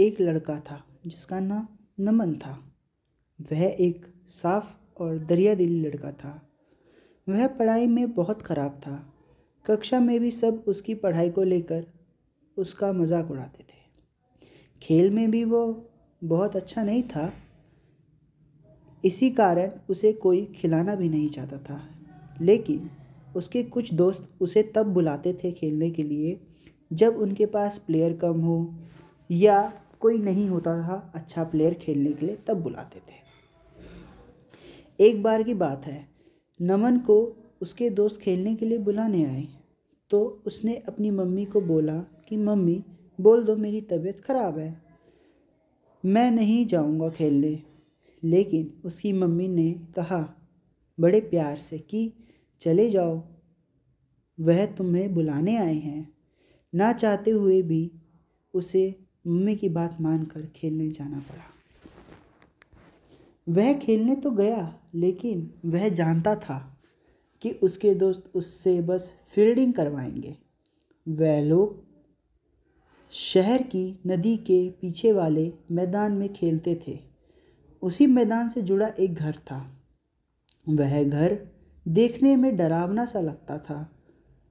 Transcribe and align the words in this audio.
एक 0.00 0.20
लड़का 0.20 0.58
था, 0.60 0.82
जिसका 1.06 1.40
नाम 1.40 1.66
नमन 2.00 2.34
था। 2.34 2.52
वह 3.38 3.62
एक 3.62 4.06
साफ़ 4.28 5.02
और 5.02 5.18
दरिया 5.18 5.54
दिली 5.54 5.80
लड़का 5.80 6.12
था। 6.12 6.32
वह 7.26 7.46
पढ़ाई 7.48 7.86
में 7.86 8.12
बहुत 8.14 8.42
ख़राब 8.42 8.80
था। 8.80 8.96
कक्षा 9.66 10.00
में 10.00 10.18
भी 10.20 10.30
सब 10.30 10.64
उसकी 10.66 10.94
पढ़ाई 10.94 11.30
को 11.30 11.42
लेकर 11.42 11.86
उसका 12.56 12.92
मज़ाक 12.92 13.30
उड़ाते 13.30 13.62
थे। 13.62 13.78
खेल 14.82 15.10
में 15.10 15.30
भी 15.30 15.44
वो 15.44 15.62
बहुत 16.22 16.56
अच्छा 16.56 16.82
नहीं 16.84 17.02
था। 17.02 17.32
इसी 19.04 19.30
कारण 19.30 19.70
उसे 19.90 20.12
कोई 20.12 20.44
खिलाना 20.56 20.94
भी 20.94 21.08
नहीं 21.08 21.28
चाहता 21.28 21.58
था। 21.58 21.80
लेकिन 22.40 22.90
उसके 23.36 23.62
कुछ 23.62 23.92
दोस्त 23.94 24.28
उसे 24.40 24.62
तब 24.74 24.86
बुलाते 24.86 25.32
थे 25.44 25.52
खेलने 25.52 25.90
के 25.90 26.02
लिए 26.02 26.40
जब 26.92 27.16
उनके 27.16 27.46
पास 27.46 27.78
प्लेयर 27.78 28.16
कम 28.16 28.40
हो 28.40 28.74
या 29.30 29.60
कोई 30.00 30.18
नहीं 30.18 30.48
होता 30.48 30.72
था 30.82 31.12
अच्छा 31.14 31.44
प्लेयर 31.44 31.74
खेलने 31.74 32.12
के 32.12 32.26
लिए, 32.26 32.36
तब 32.36 32.62
बुलाते 32.62 33.00
थे। 33.00 33.18
एक 34.98 35.22
बार 35.22 35.42
की 35.42 35.54
बात 35.54 35.86
है, 35.86 36.08
नमन 36.60 36.98
को 36.98 37.16
उसके 37.62 37.90
दोस्त 37.90 38.20
खेलने 38.20 38.54
के 38.54 38.66
लिए 38.66 38.78
बुलाने 38.78 39.24
आए 39.24 39.46
तो 40.10 40.20
उसने 40.46 40.74
अपनी 40.88 41.10
मम्मी 41.10 41.44
को 41.44 41.60
बोला 41.60 41.98
कि, 42.28 42.36
मम्मी, 42.36 42.84
बोल 43.18 43.44
दो 43.44 43.56
मेरी 43.56 43.80
तबीयत 43.80 44.20
ख़राब 44.20 44.58
है, 44.58 44.82
मैं 46.04 46.30
नहीं 46.30 46.64
जाऊँगा 46.66 47.08
खेलने। 47.08 47.62
लेकिन 48.22 48.72
उसकी 48.84 49.12
मम्मी 49.12 49.48
ने 49.48 49.72
कहा 49.96 50.22
बड़े 50.98 51.20
प्यार 51.20 51.56
से 51.56 51.78
कि, 51.80 52.12
चले 52.60 52.88
जाओ, 52.90 53.22
वह 54.38 54.64
तुम्हें 54.66 55.12
बुलाने 55.14 55.56
आए 55.56 55.74
हैं। 55.74 56.12
ना 56.74 56.92
चाहते 56.92 57.30
हुए 57.30 57.60
भी 57.62 57.90
उसे 58.54 58.82
मम्मी 59.26 59.56
की 59.56 59.68
बात 59.68 60.00
मानकर 60.00 60.46
खेलने 60.46 60.88
जाना 60.88 61.20
पड़ा। 61.20 61.44
वह 63.48 63.72
खेलने 63.78 64.16
तो 64.16 64.30
गया, 64.30 64.78
लेकिन 64.94 65.54
वह 65.64 65.88
जानता 65.88 66.34
था 66.34 66.80
कि 67.42 67.50
उसके 67.50 67.94
दोस्त 67.94 68.30
उससे 68.34 68.80
बस 68.80 69.14
फील्डिंग 69.34 69.74
करवाएँगे। 69.74 70.36
वह 71.08 71.40
लोग 71.40 71.84
शहर 73.10 73.62
की 73.62 74.00
नदी 74.06 74.36
के 74.36 74.70
पीछे 74.70 75.12
वाले 75.12 75.52
मैदान 75.70 76.12
में 76.12 76.32
खेलते 76.32 76.80
थे। 76.88 76.98
उसी 77.82 78.06
मैदान 78.06 78.48
से 78.48 78.62
जुड़ा 78.62 78.86
एक 78.86 79.14
घर 79.14 79.32
था। 79.32 79.82
वह 80.68 81.04
घर 81.04 81.46
देखने 81.88 82.36
में 82.36 82.56
डरावना 82.56 83.06
सा 83.06 83.20
लगता 83.20 83.58
था। 83.58 83.99